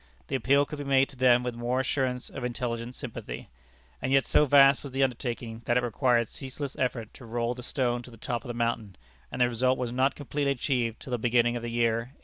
[0.29, 3.49] The appeal could be made to them with more assurance of intelligent sympathy.
[4.01, 7.61] And yet so vast was the undertaking, that it required ceaseless effort to roll the
[7.61, 8.95] stone to the top of the mountain,
[9.31, 12.19] and the result was not completely achieved till the beginning of the year 1864.